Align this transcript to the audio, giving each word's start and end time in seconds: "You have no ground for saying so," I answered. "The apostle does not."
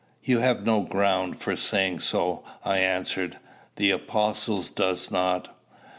"You 0.23 0.39
have 0.39 0.65
no 0.65 0.79
ground 0.81 1.39
for 1.39 1.55
saying 1.55 1.99
so," 1.99 2.43
I 2.65 2.79
answered. 2.79 3.37
"The 3.75 3.91
apostle 3.91 4.63
does 4.73 5.11
not." 5.11 5.55